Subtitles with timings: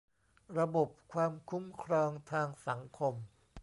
[0.57, 3.13] ระบบความคุ้มครองทางสังคม